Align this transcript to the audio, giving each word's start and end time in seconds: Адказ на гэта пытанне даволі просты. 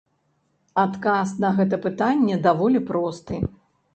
Адказ 0.83 1.33
на 1.43 1.51
гэта 1.59 1.79
пытанне 1.85 2.39
даволі 2.47 2.79
просты. 2.91 3.41